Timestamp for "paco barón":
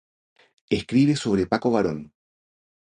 1.45-1.99